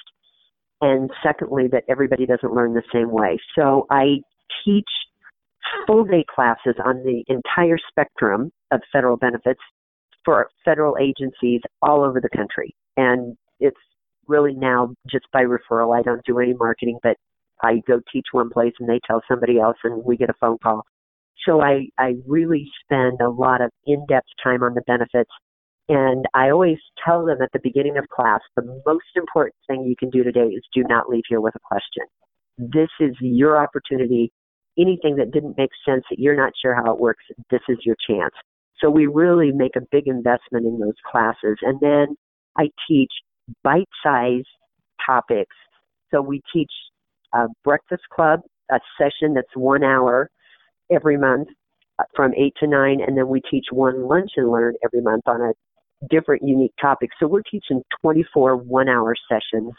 and 0.80 1.10
secondly, 1.22 1.68
that 1.72 1.84
everybody 1.88 2.26
doesn't 2.26 2.52
learn 2.52 2.74
the 2.74 2.82
same 2.92 3.10
way. 3.10 3.38
So 3.56 3.86
I 3.90 4.18
teach 4.64 4.88
full 5.86 6.04
day 6.04 6.24
classes 6.32 6.74
on 6.84 7.02
the 7.02 7.24
entire 7.28 7.78
spectrum 7.90 8.52
of 8.70 8.80
federal 8.92 9.16
benefits 9.16 9.60
for 10.24 10.48
federal 10.64 10.96
agencies 11.00 11.60
all 11.82 12.04
over 12.04 12.20
the 12.20 12.28
country. 12.28 12.74
And 12.96 13.36
it's 13.60 13.76
really 14.26 14.54
now 14.54 14.94
just 15.10 15.26
by 15.32 15.44
referral. 15.44 15.96
I 15.96 16.02
don't 16.02 16.24
do 16.24 16.38
any 16.38 16.54
marketing, 16.54 16.98
but 17.02 17.16
I 17.62 17.82
go 17.86 18.00
teach 18.12 18.26
one 18.32 18.50
place 18.50 18.74
and 18.80 18.88
they 18.88 19.00
tell 19.06 19.22
somebody 19.28 19.58
else 19.58 19.76
and 19.84 20.04
we 20.04 20.16
get 20.16 20.30
a 20.30 20.34
phone 20.40 20.58
call. 20.62 20.82
So 21.46 21.60
I, 21.62 21.88
I 21.98 22.14
really 22.26 22.68
spend 22.84 23.20
a 23.20 23.30
lot 23.30 23.60
of 23.60 23.70
in-depth 23.86 24.28
time 24.42 24.62
on 24.62 24.74
the 24.74 24.82
benefits 24.86 25.30
and 25.88 26.24
I 26.34 26.50
always 26.50 26.78
tell 27.04 27.24
them 27.24 27.38
at 27.40 27.52
the 27.52 27.60
beginning 27.62 27.96
of 27.96 28.08
class 28.08 28.40
the 28.56 28.82
most 28.84 29.04
important 29.14 29.54
thing 29.68 29.84
you 29.84 29.94
can 29.96 30.10
do 30.10 30.24
today 30.24 30.46
is 30.48 30.64
do 30.74 30.82
not 30.88 31.08
leave 31.08 31.24
here 31.28 31.40
with 31.40 31.54
a 31.54 31.60
question. 31.60 32.04
This 32.58 32.88
is 33.00 33.14
your 33.20 33.62
opportunity. 33.62 34.32
Anything 34.78 35.16
that 35.16 35.30
didn't 35.30 35.56
make 35.56 35.70
sense, 35.86 36.04
that 36.10 36.18
you're 36.18 36.36
not 36.36 36.52
sure 36.60 36.74
how 36.74 36.92
it 36.92 37.00
works, 37.00 37.24
this 37.50 37.60
is 37.68 37.78
your 37.84 37.96
chance. 38.08 38.34
So 38.80 38.90
we 38.90 39.06
really 39.06 39.52
make 39.52 39.76
a 39.76 39.80
big 39.90 40.06
investment 40.06 40.66
in 40.66 40.78
those 40.78 40.96
classes. 41.10 41.56
And 41.62 41.80
then 41.80 42.16
I 42.58 42.68
teach 42.88 43.12
bite 43.62 43.88
sized 44.02 44.48
topics. 45.04 45.54
So 46.10 46.20
we 46.20 46.42
teach 46.52 46.70
a 47.32 47.46
breakfast 47.64 48.02
club 48.12 48.40
a 48.70 48.80
session 48.98 49.34
that's 49.34 49.54
one 49.54 49.84
hour 49.84 50.30
every 50.90 51.16
month 51.16 51.48
uh, 51.98 52.04
from 52.14 52.32
8 52.34 52.52
to 52.60 52.66
9, 52.66 53.00
and 53.06 53.16
then 53.16 53.28
we 53.28 53.40
teach 53.50 53.66
one 53.70 54.06
lunch 54.06 54.32
and 54.36 54.50
learn 54.50 54.74
every 54.84 55.00
month 55.00 55.22
on 55.26 55.40
a 55.40 55.52
different 56.10 56.42
unique 56.44 56.74
topics. 56.80 57.14
So 57.20 57.26
we're 57.26 57.42
teaching 57.42 57.82
24 58.02 58.56
one 58.56 58.88
hour 58.88 59.14
sessions 59.28 59.72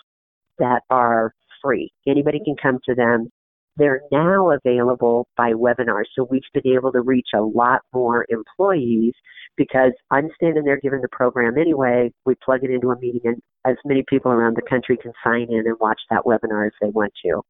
that 0.59 0.81
are 0.89 1.33
free. 1.61 1.91
Anybody 2.07 2.39
can 2.43 2.55
come 2.61 2.79
to 2.85 2.95
them. 2.95 3.29
They're 3.75 4.01
now 4.11 4.51
available 4.51 5.27
by 5.37 5.53
webinar. 5.53 6.03
So 6.15 6.27
we've 6.29 6.41
been 6.53 6.73
able 6.73 6.91
to 6.93 7.01
reach 7.01 7.27
a 7.35 7.41
lot 7.41 7.81
more 7.93 8.25
employees 8.29 9.13
because 9.55 9.91
I'm 10.09 10.29
standing 10.35 10.63
there 10.63 10.79
giving 10.79 11.01
the 11.01 11.09
program 11.11 11.57
anyway. 11.59 12.11
We 12.25 12.35
plug 12.43 12.63
it 12.63 12.71
into 12.71 12.89
a 12.89 12.99
meeting 12.99 13.21
and 13.25 13.41
as 13.65 13.75
many 13.85 14.03
people 14.07 14.31
around 14.31 14.55
the 14.55 14.67
country 14.67 14.97
can 14.97 15.11
sign 15.23 15.47
in 15.49 15.67
and 15.67 15.75
watch 15.79 15.99
that 16.09 16.23
webinar 16.25 16.67
if 16.67 16.73
they 16.81 16.89
want 16.89 17.13
to. 17.25 17.41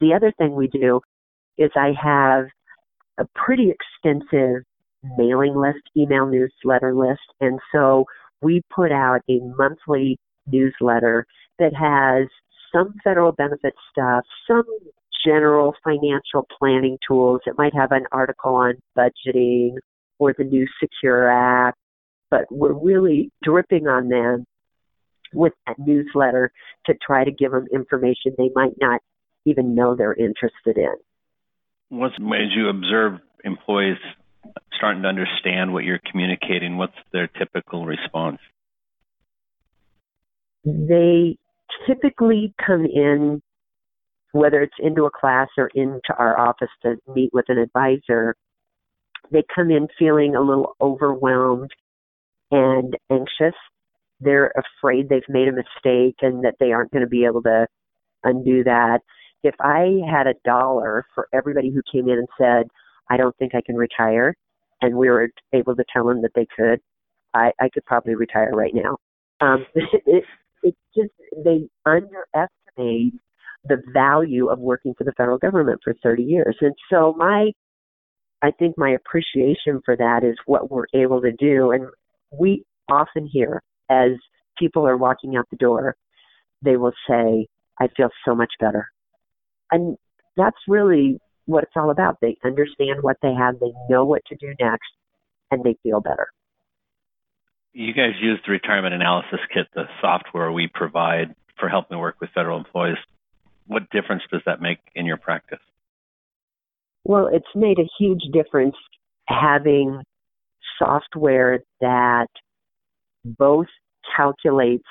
The 0.00 0.14
other 0.14 0.32
thing 0.38 0.54
we 0.54 0.68
do 0.68 1.00
is 1.58 1.70
I 1.76 1.92
have 2.00 2.46
a 3.18 3.26
pretty 3.34 3.70
extensive 3.70 4.62
mailing 5.16 5.56
list, 5.56 5.82
email 5.96 6.26
newsletter 6.26 6.94
list. 6.94 7.22
And 7.40 7.58
so 7.72 8.04
we 8.42 8.62
put 8.74 8.92
out 8.92 9.20
a 9.28 9.40
monthly 9.56 10.18
newsletter 10.46 11.26
that 11.58 11.74
has 11.74 12.28
some 12.72 12.94
federal 13.04 13.32
benefit 13.32 13.74
stuff, 13.90 14.24
some 14.46 14.64
general 15.24 15.74
financial 15.82 16.46
planning 16.58 16.98
tools. 17.06 17.40
It 17.46 17.54
might 17.56 17.74
have 17.74 17.92
an 17.92 18.04
article 18.12 18.54
on 18.56 18.74
budgeting 18.96 19.76
or 20.18 20.34
the 20.36 20.44
new 20.44 20.66
Secure 20.80 21.30
Act, 21.30 21.78
but 22.30 22.44
we're 22.50 22.72
really 22.72 23.30
dripping 23.42 23.86
on 23.86 24.08
them 24.08 24.44
with 25.32 25.52
that 25.66 25.76
newsletter 25.78 26.52
to 26.86 26.94
try 27.04 27.24
to 27.24 27.32
give 27.32 27.52
them 27.52 27.66
information 27.72 28.32
they 28.36 28.50
might 28.54 28.74
not 28.80 29.00
even 29.44 29.74
know 29.74 29.94
they're 29.94 30.14
interested 30.14 30.76
in. 30.76 30.94
What's 31.88 32.18
made 32.18 32.50
you 32.54 32.68
observe 32.68 33.20
employees 33.44 33.98
starting 34.76 35.02
to 35.02 35.08
understand 35.08 35.72
what 35.72 35.84
you're 35.84 36.00
communicating? 36.10 36.76
What's 36.76 36.92
their 37.12 37.28
typical 37.28 37.86
response? 37.86 38.38
They 40.64 41.36
typically 41.86 42.54
come 42.64 42.84
in, 42.86 43.42
whether 44.32 44.62
it's 44.62 44.74
into 44.78 45.04
a 45.04 45.10
class 45.10 45.48
or 45.58 45.70
into 45.74 46.14
our 46.18 46.38
office 46.38 46.70
to 46.82 46.96
meet 47.14 47.30
with 47.32 47.46
an 47.48 47.58
advisor, 47.58 48.34
they 49.30 49.42
come 49.54 49.70
in 49.70 49.88
feeling 49.98 50.34
a 50.34 50.40
little 50.40 50.74
overwhelmed 50.80 51.70
and 52.50 52.96
anxious. 53.10 53.54
They're 54.20 54.52
afraid 54.56 55.08
they've 55.08 55.22
made 55.28 55.48
a 55.48 55.52
mistake 55.52 56.16
and 56.22 56.44
that 56.44 56.56
they 56.60 56.72
aren't 56.72 56.92
going 56.92 57.04
to 57.04 57.08
be 57.08 57.24
able 57.24 57.42
to 57.42 57.66
undo 58.22 58.64
that. 58.64 59.00
If 59.42 59.54
I 59.60 60.00
had 60.10 60.26
a 60.26 60.34
dollar 60.44 61.04
for 61.14 61.28
everybody 61.32 61.70
who 61.70 61.82
came 61.90 62.08
in 62.08 62.18
and 62.18 62.28
said, 62.38 62.68
I 63.10 63.16
don't 63.16 63.36
think 63.36 63.54
I 63.54 63.62
can 63.64 63.76
retire, 63.76 64.34
and 64.80 64.96
we 64.96 65.08
were 65.08 65.28
able 65.52 65.76
to 65.76 65.84
tell 65.92 66.06
them 66.06 66.22
that 66.22 66.32
they 66.34 66.46
could, 66.56 66.80
I, 67.34 67.52
I 67.60 67.68
could 67.72 67.84
probably 67.84 68.14
retire 68.14 68.50
right 68.52 68.74
now. 68.74 68.96
Um, 69.40 69.66
it, 69.74 70.24
it 70.62 70.74
just, 70.96 71.12
they 71.44 71.68
underestimate 71.84 73.14
the 73.66 73.82
value 73.92 74.48
of 74.48 74.58
working 74.58 74.94
for 74.96 75.04
the 75.04 75.12
federal 75.16 75.38
government 75.38 75.80
for 75.82 75.94
30 76.02 76.22
years. 76.22 76.56
And 76.60 76.74
so 76.90 77.14
my, 77.16 77.50
I 78.42 78.50
think 78.50 78.76
my 78.76 78.90
appreciation 78.90 79.80
for 79.84 79.96
that 79.96 80.20
is 80.22 80.36
what 80.46 80.70
we're 80.70 80.86
able 80.94 81.22
to 81.22 81.32
do. 81.32 81.70
And 81.70 81.86
we 82.30 82.64
often 82.90 83.26
hear 83.30 83.62
as 83.90 84.10
people 84.58 84.86
are 84.86 84.96
walking 84.96 85.36
out 85.36 85.46
the 85.50 85.56
door, 85.56 85.96
they 86.62 86.76
will 86.76 86.92
say, 87.08 87.46
I 87.80 87.88
feel 87.96 88.10
so 88.26 88.34
much 88.34 88.52
better. 88.60 88.88
And 89.70 89.96
that's 90.36 90.56
really 90.68 91.18
what 91.46 91.64
it's 91.64 91.72
all 91.76 91.90
about. 91.90 92.18
They 92.20 92.36
understand 92.44 93.02
what 93.02 93.16
they 93.22 93.32
have, 93.32 93.60
they 93.60 93.72
know 93.88 94.04
what 94.04 94.22
to 94.26 94.36
do 94.36 94.54
next, 94.60 94.90
and 95.50 95.62
they 95.64 95.76
feel 95.82 96.00
better. 96.00 96.28
You 97.72 97.92
guys 97.92 98.12
use 98.20 98.40
the 98.46 98.52
Retirement 98.52 98.94
Analysis 98.94 99.40
Kit, 99.52 99.66
the 99.74 99.84
software 100.00 100.52
we 100.52 100.68
provide 100.72 101.34
for 101.58 101.68
helping 101.68 101.98
work 101.98 102.16
with 102.20 102.30
federal 102.30 102.56
employees. 102.56 102.98
What 103.66 103.90
difference 103.90 104.22
does 104.30 104.42
that 104.46 104.60
make 104.60 104.78
in 104.94 105.06
your 105.06 105.16
practice? 105.16 105.58
Well, 107.04 107.28
it's 107.32 107.46
made 107.54 107.78
a 107.78 107.88
huge 107.98 108.22
difference 108.32 108.76
having 109.26 110.02
software 110.78 111.60
that 111.80 112.28
both 113.24 113.66
calculates 114.16 114.84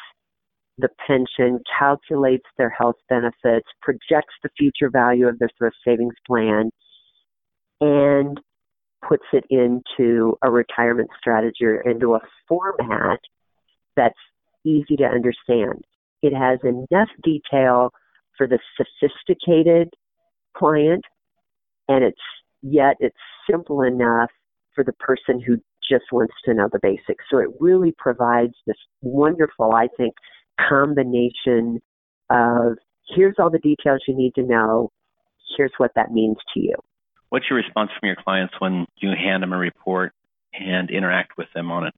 the 0.77 0.89
pension, 1.05 1.59
calculates 1.77 2.45
their 2.57 2.69
health 2.69 2.95
benefits, 3.09 3.67
projects 3.81 4.33
the 4.41 4.49
future 4.57 4.89
value 4.89 5.27
of 5.27 5.37
their 5.39 5.49
thrift 5.57 5.75
savings 5.85 6.15
plan, 6.25 6.71
and 7.79 8.39
puts 9.07 9.25
it 9.33 9.43
into 9.49 10.37
a 10.41 10.49
retirement 10.49 11.09
strategy 11.19 11.65
or 11.65 11.81
into 11.81 12.15
a 12.15 12.21
format 12.47 13.19
that's 13.95 14.15
easy 14.65 14.95
to 14.97 15.03
understand. 15.03 15.83
It 16.21 16.33
has 16.33 16.59
enough 16.63 17.09
detail 17.21 17.91
for 18.37 18.47
the 18.47 18.59
sophisticated 18.77 19.89
client, 20.55 21.03
and 21.87 22.03
it's 22.03 22.17
yet 22.61 22.95
it's 22.99 23.15
simple 23.49 23.81
enough 23.81 24.31
for 24.73 24.83
the 24.83 24.93
person 24.93 25.39
who 25.39 25.57
just 25.87 26.05
wants 26.11 26.33
to 26.45 26.53
know 26.53 26.69
the 26.71 26.79
basics. 26.81 27.25
So 27.29 27.37
it 27.39 27.49
really 27.59 27.93
provides 27.97 28.53
this 28.65 28.77
wonderful, 29.01 29.73
I 29.73 29.89
think, 29.97 30.13
combination 30.59 31.81
of 32.29 32.77
here's 33.15 33.35
all 33.39 33.49
the 33.49 33.59
details 33.59 34.01
you 34.07 34.15
need 34.15 34.33
to 34.35 34.43
know, 34.43 34.91
here's 35.57 35.73
what 35.77 35.91
that 35.95 36.11
means 36.11 36.37
to 36.53 36.59
you. 36.59 36.75
What's 37.29 37.45
your 37.49 37.57
response 37.57 37.89
from 37.99 38.07
your 38.07 38.17
clients 38.23 38.53
when 38.59 38.85
you 38.97 39.09
hand 39.09 39.41
them 39.41 39.53
a 39.53 39.57
report 39.57 40.13
and 40.53 40.89
interact 40.89 41.37
with 41.37 41.47
them 41.55 41.71
on 41.71 41.87
it? 41.87 41.93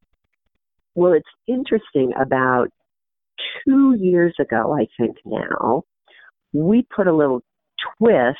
Well, 0.95 1.13
it's 1.13 1.27
interesting. 1.47 2.13
About 2.19 2.69
two 3.65 3.95
years 3.99 4.33
ago, 4.39 4.73
I 4.73 4.87
think 4.97 5.17
now, 5.25 5.83
we 6.53 6.87
put 6.95 7.07
a 7.07 7.15
little 7.15 7.41
twist 7.97 8.37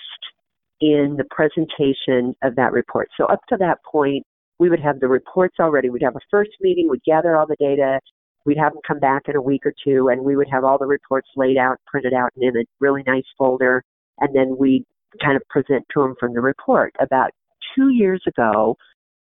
in 0.80 1.16
the 1.18 1.26
presentation 1.30 2.34
of 2.44 2.56
that 2.56 2.72
report. 2.72 3.10
So 3.18 3.26
up 3.26 3.42
to 3.50 3.58
that 3.58 3.80
point, 3.90 4.26
we 4.58 4.70
would 4.70 4.80
have 4.80 5.00
the 5.00 5.08
reports 5.08 5.58
already. 5.60 5.90
We'd 5.90 6.04
have 6.04 6.16
a 6.16 6.26
first 6.32 6.52
meeting, 6.62 6.88
we'd 6.90 7.04
gather 7.04 7.36
all 7.36 7.46
the 7.46 7.58
data, 7.60 8.00
We'd 8.46 8.58
have 8.58 8.74
them 8.74 8.82
come 8.88 9.00
back 9.00 9.24
in 9.28 9.36
a 9.36 9.42
week 9.42 9.66
or 9.66 9.74
two, 9.84 10.10
and 10.10 10.24
we 10.24 10.36
would 10.36 10.50
have 10.50 10.64
all 10.64 10.78
the 10.78 10.86
reports 10.86 11.28
laid 11.36 11.58
out, 11.58 11.78
printed 11.88 12.14
out, 12.14 12.32
and 12.36 12.44
in 12.44 12.62
a 12.62 12.66
really 12.80 13.04
nice 13.06 13.26
folder. 13.38 13.84
And 14.20 14.36
then 14.36 14.56
we'd 14.58 14.86
kind 15.22 15.36
of 15.36 15.42
present 15.50 15.86
to 15.94 16.02
them 16.02 16.16
from 16.20 16.34
the 16.34 16.42
report. 16.42 16.94
About 17.00 17.32
two 17.76 17.90
years 17.90 18.22
ago, 18.28 18.78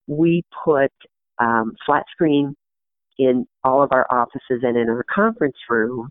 we 0.06 0.42
put 0.64 0.92
um, 1.38 1.72
flat 1.86 2.04
screen 2.12 2.54
in 3.18 3.46
all 3.62 3.82
of 3.82 3.92
our 3.92 4.06
offices 4.10 4.62
and 4.62 4.76
in 4.76 4.88
our 4.88 5.04
conference 5.12 5.56
room. 5.68 6.10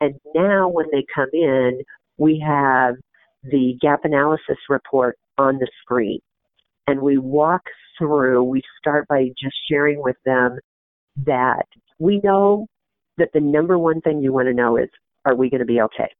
And 0.00 0.14
now, 0.34 0.68
when 0.68 0.86
they 0.92 1.04
come 1.14 1.28
in, 1.32 1.82
we 2.18 2.42
have 2.46 2.94
the 3.42 3.76
gap 3.80 4.04
analysis 4.04 4.58
report 4.68 5.18
on 5.38 5.58
the 5.58 5.68
screen. 5.82 6.20
And 6.86 7.00
we 7.00 7.18
walk 7.18 7.62
through, 7.98 8.44
we 8.44 8.62
start 8.78 9.08
by 9.08 9.28
just 9.40 9.56
sharing 9.70 10.02
with 10.02 10.16
them 10.24 10.58
that 11.24 11.66
we 11.98 12.20
know 12.22 12.66
that 13.18 13.30
the 13.32 13.40
number 13.40 13.78
one 13.78 14.00
thing 14.00 14.20
you 14.20 14.32
want 14.32 14.48
to 14.48 14.54
know 14.54 14.76
is, 14.76 14.88
are 15.24 15.34
we 15.34 15.50
going 15.50 15.60
to 15.60 15.66
be 15.66 15.80
okay? 15.80 16.10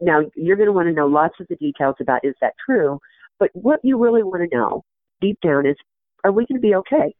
Now, 0.00 0.20
you're 0.34 0.56
going 0.56 0.68
to 0.68 0.72
want 0.72 0.88
to 0.88 0.92
know 0.92 1.06
lots 1.06 1.34
of 1.40 1.46
the 1.48 1.56
details 1.56 1.96
about 2.00 2.24
is 2.24 2.34
that 2.40 2.54
true, 2.64 2.98
but 3.38 3.50
what 3.54 3.80
you 3.82 3.98
really 3.98 4.22
want 4.22 4.48
to 4.48 4.56
know 4.56 4.84
deep 5.20 5.38
down 5.42 5.66
is, 5.66 5.76
are 6.24 6.32
we 6.32 6.46
going 6.46 6.60
to 6.60 6.66
be 6.66 6.74
okay? 6.74 7.14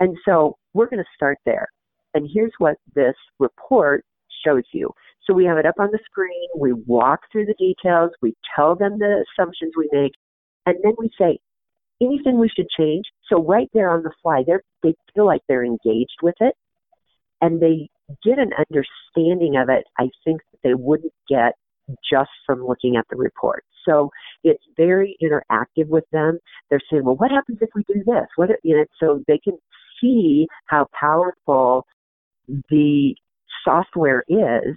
And 0.00 0.16
so 0.24 0.56
we're 0.74 0.88
going 0.88 1.02
to 1.02 1.14
start 1.14 1.38
there. 1.44 1.68
And 2.14 2.28
here's 2.32 2.52
what 2.58 2.76
this 2.94 3.14
report 3.38 4.04
shows 4.44 4.64
you. 4.72 4.90
So 5.26 5.34
we 5.34 5.44
have 5.44 5.58
it 5.58 5.66
up 5.66 5.76
on 5.78 5.88
the 5.92 6.00
screen. 6.04 6.48
We 6.56 6.72
walk 6.72 7.20
through 7.30 7.46
the 7.46 7.54
details. 7.54 8.10
We 8.20 8.34
tell 8.56 8.74
them 8.74 8.98
the 8.98 9.24
assumptions 9.38 9.72
we 9.76 9.88
make. 9.92 10.12
And 10.66 10.76
then 10.82 10.94
we 10.98 11.10
say, 11.18 11.38
anything 12.00 12.38
we 12.38 12.48
should 12.48 12.66
change. 12.76 13.04
So 13.28 13.44
right 13.44 13.68
there 13.72 13.90
on 13.90 14.02
the 14.02 14.12
fly, 14.22 14.42
they 14.82 14.94
feel 15.14 15.26
like 15.26 15.42
they're 15.48 15.64
engaged 15.64 16.18
with 16.22 16.34
it 16.40 16.54
and 17.42 17.60
they 17.60 17.90
get 18.24 18.38
an 18.38 18.52
understanding 18.56 19.56
of 19.56 19.68
it, 19.68 19.84
I 19.98 20.08
think 20.24 20.40
that 20.52 20.58
they 20.62 20.74
wouldn't 20.74 21.12
get 21.28 21.54
just 22.08 22.30
from 22.46 22.64
looking 22.64 22.96
at 22.96 23.04
the 23.10 23.16
report. 23.16 23.64
So 23.84 24.10
it's 24.44 24.62
very 24.76 25.16
interactive 25.22 25.88
with 25.88 26.04
them. 26.12 26.38
They're 26.70 26.80
saying, 26.90 27.04
well, 27.04 27.16
what 27.16 27.30
happens 27.30 27.58
if 27.60 27.70
we 27.74 27.82
do 27.92 28.02
this? 28.06 28.26
What, 28.36 28.50
you 28.62 28.76
know, 28.76 28.84
so 29.00 29.24
they 29.26 29.38
can 29.38 29.58
see 30.00 30.46
how 30.66 30.86
powerful 30.98 31.84
the 32.70 33.14
software 33.64 34.24
is 34.28 34.76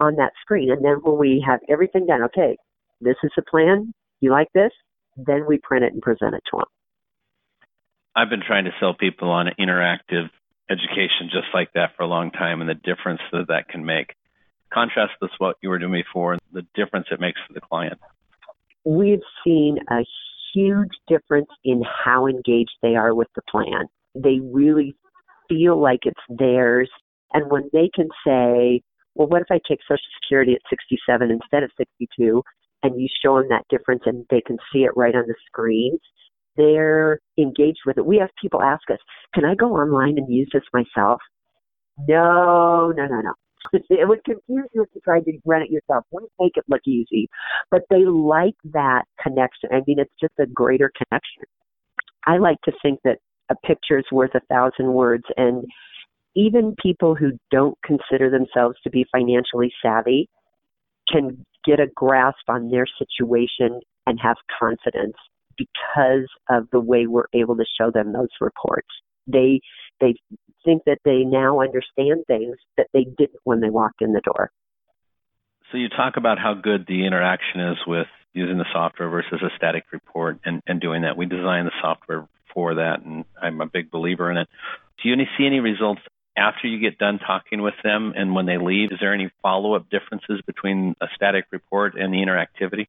on 0.00 0.16
that 0.16 0.32
screen. 0.42 0.70
And 0.70 0.84
then 0.84 0.96
when 1.02 1.18
we 1.18 1.42
have 1.46 1.60
everything 1.68 2.06
done, 2.06 2.22
okay, 2.24 2.56
this 3.00 3.16
is 3.22 3.30
the 3.34 3.42
plan. 3.42 3.92
You 4.20 4.30
like 4.30 4.48
this? 4.54 4.70
Then 5.16 5.46
we 5.46 5.58
print 5.62 5.84
it 5.84 5.92
and 5.92 6.02
present 6.02 6.34
it 6.34 6.42
to 6.50 6.58
them. 6.58 6.66
I've 8.14 8.28
been 8.28 8.42
trying 8.46 8.64
to 8.64 8.72
sell 8.78 8.94
people 8.94 9.30
on 9.30 9.46
interactive 9.58 10.28
education 10.72 11.28
just 11.30 11.48
like 11.54 11.72
that 11.74 11.90
for 11.96 12.02
a 12.02 12.06
long 12.06 12.30
time 12.30 12.60
and 12.60 12.68
the 12.68 12.74
difference 12.74 13.20
that 13.32 13.48
that 13.48 13.68
can 13.68 13.84
make. 13.84 14.14
Contrast 14.72 15.12
this 15.20 15.30
what 15.38 15.56
you 15.62 15.68
were 15.68 15.78
doing 15.78 15.92
before 15.92 16.32
and 16.32 16.40
the 16.52 16.66
difference 16.74 17.06
it 17.10 17.20
makes 17.20 17.38
for 17.46 17.52
the 17.52 17.60
client. 17.60 17.98
we've 18.84 19.20
seen 19.44 19.78
a 19.90 20.04
huge 20.54 20.92
difference 21.08 21.48
in 21.64 21.82
how 22.04 22.26
engaged 22.26 22.76
they 22.82 22.96
are 22.96 23.14
with 23.14 23.28
the 23.34 23.42
plan. 23.50 23.86
They 24.14 24.40
really 24.40 24.94
feel 25.48 25.80
like 25.80 26.00
it's 26.04 26.20
theirs. 26.28 26.90
And 27.32 27.50
when 27.50 27.70
they 27.72 27.90
can 27.94 28.08
say, 28.26 28.82
well, 29.14 29.28
what 29.28 29.42
if 29.42 29.48
I 29.50 29.60
take 29.68 29.80
Social 29.82 30.02
Security 30.22 30.54
at 30.54 30.60
67 30.70 31.30
instead 31.30 31.62
of 31.62 31.70
62? 31.76 32.42
And 32.82 33.00
you 33.00 33.08
show 33.22 33.38
them 33.38 33.48
that 33.50 33.66
difference 33.70 34.02
and 34.06 34.26
they 34.30 34.40
can 34.40 34.58
see 34.72 34.80
it 34.80 34.96
right 34.96 35.14
on 35.14 35.24
the 35.28 35.34
screen. 35.46 35.98
They're 36.56 37.18
engaged 37.38 37.80
with 37.86 37.98
it. 37.98 38.06
We 38.06 38.18
have 38.18 38.30
people 38.40 38.62
ask 38.62 38.90
us, 38.90 38.98
can 39.34 39.44
I 39.44 39.54
go 39.54 39.74
online 39.74 40.18
and 40.18 40.32
use 40.32 40.48
this 40.52 40.62
myself? 40.72 41.20
No, 42.08 42.92
no, 42.96 43.06
no, 43.06 43.20
no. 43.20 43.32
it 43.72 44.08
would 44.08 44.24
confuse 44.24 44.68
you 44.74 44.82
if 44.82 44.88
you 44.94 45.00
tried 45.02 45.24
to 45.24 45.38
run 45.44 45.62
it 45.62 45.70
yourself. 45.70 46.04
Wouldn't 46.10 46.32
make 46.40 46.56
it 46.56 46.64
look 46.68 46.82
easy. 46.86 47.28
But 47.70 47.82
they 47.90 48.04
like 48.04 48.56
that 48.72 49.04
connection. 49.22 49.70
I 49.72 49.82
mean, 49.86 49.98
it's 49.98 50.12
just 50.20 50.34
a 50.38 50.46
greater 50.46 50.90
connection. 50.96 51.44
I 52.26 52.38
like 52.38 52.60
to 52.64 52.72
think 52.82 53.00
that 53.04 53.18
a 53.50 53.54
picture 53.66 53.98
is 53.98 54.04
worth 54.12 54.34
a 54.34 54.40
thousand 54.48 54.92
words 54.92 55.24
and 55.36 55.64
even 56.34 56.74
people 56.82 57.14
who 57.14 57.32
don't 57.50 57.76
consider 57.84 58.30
themselves 58.30 58.76
to 58.84 58.90
be 58.90 59.04
financially 59.12 59.72
savvy 59.82 60.28
can 61.10 61.44
get 61.64 61.80
a 61.80 61.88
grasp 61.94 62.48
on 62.48 62.70
their 62.70 62.86
situation 62.98 63.80
and 64.06 64.18
have 64.20 64.36
confidence 64.58 65.16
because 65.56 66.28
of 66.48 66.68
the 66.70 66.80
way 66.80 67.06
we're 67.06 67.26
able 67.34 67.56
to 67.56 67.64
show 67.78 67.90
them 67.90 68.12
those 68.12 68.28
reports. 68.40 68.88
They 69.26 69.60
they 70.00 70.14
think 70.64 70.82
that 70.86 70.98
they 71.04 71.24
now 71.24 71.60
understand 71.60 72.24
things 72.26 72.56
that 72.76 72.88
they 72.92 73.04
didn't 73.04 73.40
when 73.44 73.60
they 73.60 73.70
walked 73.70 74.02
in 74.02 74.12
the 74.12 74.20
door. 74.20 74.50
So 75.70 75.78
you 75.78 75.88
talk 75.88 76.16
about 76.16 76.38
how 76.38 76.54
good 76.54 76.86
the 76.86 77.06
interaction 77.06 77.60
is 77.60 77.78
with 77.86 78.06
using 78.34 78.58
the 78.58 78.66
software 78.72 79.08
versus 79.08 79.40
a 79.42 79.48
static 79.56 79.84
report 79.92 80.38
and, 80.44 80.62
and 80.66 80.80
doing 80.80 81.02
that. 81.02 81.16
We 81.16 81.26
designed 81.26 81.66
the 81.66 81.72
software 81.80 82.28
for 82.52 82.74
that 82.74 83.02
and 83.04 83.24
I'm 83.40 83.60
a 83.60 83.66
big 83.66 83.90
believer 83.90 84.30
in 84.30 84.36
it. 84.36 84.48
Do 85.02 85.08
you 85.08 85.16
see 85.38 85.46
any 85.46 85.60
results 85.60 86.02
after 86.36 86.66
you 86.66 86.78
get 86.78 86.98
done 86.98 87.18
talking 87.18 87.62
with 87.62 87.74
them 87.82 88.12
and 88.16 88.34
when 88.34 88.46
they 88.46 88.58
leave? 88.58 88.92
Is 88.92 88.98
there 89.00 89.14
any 89.14 89.30
follow 89.42 89.74
up 89.74 89.88
differences 89.90 90.40
between 90.46 90.94
a 91.00 91.06
static 91.14 91.46
report 91.50 91.94
and 91.94 92.12
the 92.12 92.18
interactivity? 92.18 92.86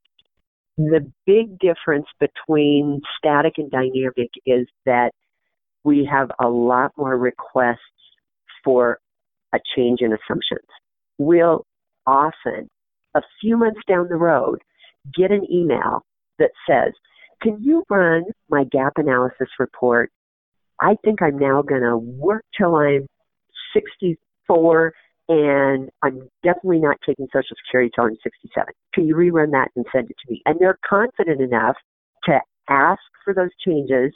The 0.77 1.11
big 1.25 1.59
difference 1.59 2.07
between 2.19 3.01
static 3.17 3.53
and 3.57 3.69
dynamic 3.69 4.29
is 4.45 4.67
that 4.85 5.11
we 5.83 6.07
have 6.11 6.31
a 6.39 6.47
lot 6.47 6.91
more 6.97 7.17
requests 7.17 7.79
for 8.63 8.99
a 9.53 9.59
change 9.75 9.99
in 10.01 10.13
assumptions. 10.13 10.67
We'll 11.17 11.65
often, 12.07 12.69
a 13.13 13.21
few 13.39 13.57
months 13.57 13.81
down 13.87 14.07
the 14.09 14.15
road, 14.15 14.59
get 15.15 15.31
an 15.31 15.45
email 15.51 16.01
that 16.39 16.51
says, 16.67 16.93
Can 17.41 17.61
you 17.61 17.83
run 17.89 18.23
my 18.49 18.63
gap 18.63 18.93
analysis 18.95 19.49
report? 19.59 20.11
I 20.81 20.95
think 21.03 21.21
I'm 21.21 21.37
now 21.37 21.61
going 21.61 21.83
to 21.83 21.97
work 21.97 22.43
till 22.57 22.75
I'm 22.75 23.05
64 23.73 24.93
and 25.33 25.89
I'm 26.03 26.29
definitely 26.43 26.79
not 26.79 26.97
taking 27.05 27.27
Social 27.33 27.55
Security 27.65 27.89
till 27.93 28.05
I'm 28.05 28.17
67. 28.21 28.67
Can 28.93 29.07
you 29.07 29.15
rerun 29.15 29.51
that 29.51 29.69
and 29.75 29.83
send 29.91 30.11
it 30.11 30.15
to 30.23 30.31
me? 30.31 30.41
And 30.45 30.59
they're 30.59 30.77
confident 30.87 31.41
enough 31.41 31.75
to 32.25 32.39
ask 32.69 33.01
for 33.25 33.33
those 33.33 33.49
changes 33.65 34.13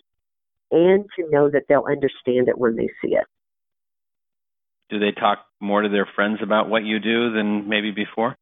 and 0.69 1.05
to 1.17 1.29
know 1.31 1.50
that 1.50 1.63
they'll 1.67 1.88
understand 1.89 2.50
it 2.50 2.57
when 2.57 2.75
they 2.75 2.89
see 3.01 3.15
it. 3.15 3.25
Do 4.89 5.00
they 5.00 5.12
talk 5.12 5.39
more 5.59 5.81
to 5.81 5.89
their 5.89 6.07
friends 6.15 6.38
about 6.43 6.69
what 6.69 6.86
you 6.86 7.00
do 7.00 7.33
than 7.33 7.67
maybe 7.67 7.91
before? 7.91 8.36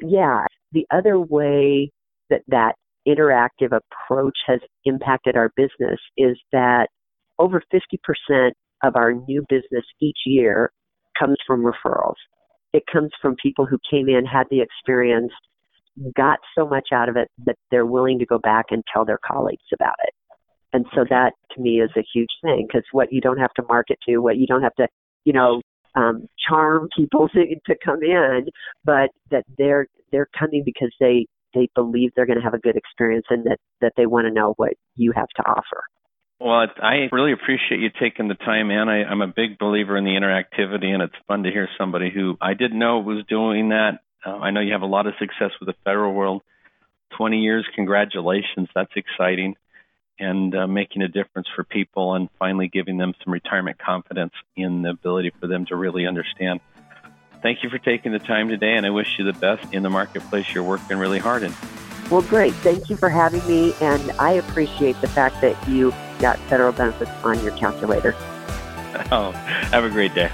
Yeah. 0.00 0.44
The 0.70 0.86
other 0.92 1.18
way 1.18 1.90
that 2.30 2.42
that 2.48 2.74
interactive 3.08 3.76
approach 3.76 4.38
has 4.46 4.60
impacted 4.84 5.36
our 5.36 5.50
business 5.56 5.98
is 6.16 6.38
that 6.52 6.88
over 7.40 7.60
50% 7.72 8.52
of 8.84 8.94
our 8.94 9.12
new 9.12 9.44
business 9.48 9.84
each 10.00 10.18
year 10.26 10.70
comes 11.18 11.36
from 11.46 11.64
referrals. 11.64 12.16
It 12.72 12.84
comes 12.92 13.10
from 13.20 13.36
people 13.40 13.66
who 13.66 13.78
came 13.88 14.08
in, 14.08 14.24
had 14.24 14.46
the 14.50 14.60
experience, 14.60 15.32
got 16.16 16.38
so 16.56 16.66
much 16.66 16.88
out 16.92 17.08
of 17.08 17.16
it 17.16 17.28
that 17.46 17.56
they're 17.70 17.86
willing 17.86 18.18
to 18.18 18.26
go 18.26 18.38
back 18.38 18.66
and 18.70 18.82
tell 18.92 19.04
their 19.04 19.20
colleagues 19.24 19.62
about 19.72 19.94
it. 20.04 20.14
And 20.72 20.84
so 20.94 21.04
that 21.08 21.34
to 21.52 21.60
me 21.60 21.80
is 21.80 21.90
a 21.96 22.04
huge 22.12 22.30
thing 22.42 22.66
because 22.66 22.84
what 22.90 23.12
you 23.12 23.20
don't 23.20 23.38
have 23.38 23.54
to 23.54 23.62
market 23.68 23.98
to, 24.08 24.18
what 24.18 24.36
you 24.36 24.46
don't 24.46 24.62
have 24.62 24.74
to, 24.74 24.88
you 25.24 25.32
know, 25.32 25.62
um, 25.94 26.26
charm 26.48 26.88
people 26.96 27.28
to, 27.34 27.54
to 27.66 27.76
come 27.84 28.02
in, 28.02 28.46
but 28.84 29.10
that 29.30 29.44
they're 29.56 29.86
they're 30.10 30.28
coming 30.36 30.62
because 30.64 30.92
they 30.98 31.26
they 31.54 31.68
believe 31.76 32.10
they're 32.14 32.26
going 32.26 32.38
to 32.38 32.44
have 32.44 32.54
a 32.54 32.58
good 32.58 32.76
experience 32.76 33.26
and 33.30 33.44
that 33.44 33.58
that 33.80 33.92
they 33.96 34.06
want 34.06 34.26
to 34.26 34.32
know 34.32 34.54
what 34.56 34.72
you 34.96 35.12
have 35.14 35.28
to 35.36 35.42
offer. 35.42 35.84
Well, 36.44 36.66
I 36.82 37.08
really 37.10 37.32
appreciate 37.32 37.80
you 37.80 37.88
taking 37.98 38.28
the 38.28 38.34
time, 38.34 38.70
Ann. 38.70 38.86
I, 38.86 39.02
I'm 39.02 39.22
a 39.22 39.26
big 39.26 39.56
believer 39.56 39.96
in 39.96 40.04
the 40.04 40.10
interactivity, 40.10 40.88
and 40.88 41.02
it's 41.02 41.14
fun 41.26 41.44
to 41.44 41.50
hear 41.50 41.70
somebody 41.78 42.10
who 42.10 42.36
I 42.38 42.52
didn't 42.52 42.78
know 42.78 42.98
was 42.98 43.24
doing 43.26 43.70
that. 43.70 44.00
Uh, 44.22 44.36
I 44.36 44.50
know 44.50 44.60
you 44.60 44.72
have 44.72 44.82
a 44.82 44.86
lot 44.86 45.06
of 45.06 45.14
success 45.18 45.52
with 45.58 45.68
the 45.68 45.74
federal 45.84 46.12
world. 46.12 46.42
20 47.16 47.38
years, 47.38 47.66
congratulations. 47.74 48.68
That's 48.74 48.92
exciting 48.94 49.56
and 50.18 50.54
uh, 50.54 50.66
making 50.66 51.00
a 51.00 51.08
difference 51.08 51.48
for 51.56 51.64
people 51.64 52.12
and 52.12 52.28
finally 52.38 52.68
giving 52.68 52.98
them 52.98 53.14
some 53.24 53.32
retirement 53.32 53.78
confidence 53.78 54.34
in 54.54 54.82
the 54.82 54.90
ability 54.90 55.32
for 55.40 55.46
them 55.46 55.64
to 55.66 55.76
really 55.76 56.06
understand. 56.06 56.60
Thank 57.40 57.62
you 57.62 57.70
for 57.70 57.78
taking 57.78 58.12
the 58.12 58.18
time 58.18 58.50
today, 58.50 58.74
and 58.74 58.84
I 58.84 58.90
wish 58.90 59.18
you 59.18 59.24
the 59.24 59.32
best 59.32 59.72
in 59.72 59.82
the 59.82 59.90
marketplace 59.90 60.52
you're 60.52 60.62
working 60.62 60.98
really 60.98 61.20
hard 61.20 61.42
in. 61.42 61.54
Well, 62.14 62.22
great. 62.22 62.54
Thank 62.54 62.90
you 62.90 62.96
for 62.96 63.08
having 63.08 63.44
me, 63.48 63.74
and 63.80 64.12
I 64.20 64.34
appreciate 64.34 65.00
the 65.00 65.08
fact 65.08 65.40
that 65.40 65.68
you 65.68 65.92
got 66.20 66.38
federal 66.48 66.70
benefits 66.70 67.10
on 67.24 67.42
your 67.42 67.50
calculator. 67.56 68.14
Oh, 69.10 69.32
have 69.32 69.82
a 69.82 69.90
great 69.90 70.14
day. 70.14 70.30